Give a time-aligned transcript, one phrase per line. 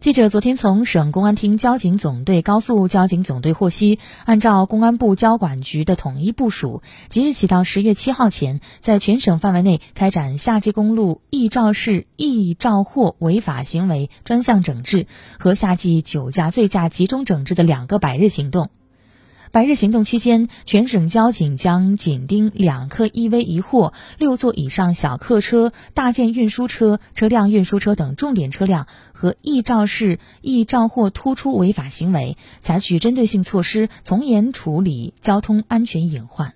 [0.00, 6.80] 记者昨天从省公安厅交警总队高速交警总队获悉，按照公安部交管局的统一部署，
[7.10, 15.06] 即日起到十月七号前，在全省范围内开展夏季公路易肇事、易肇祸违法行为专项整治
[15.38, 18.70] 和夏季酒驾醉驾集中整治的两个百日行动。
[19.52, 36.48] 白日行动期间，全省交警将紧盯两客一危一货、六座以上小客车、大件运输车、车辆运输车等重点车辆和易肇事、易肇祸突出违法行为，采取针对性措施，从严处理交通安全隐患。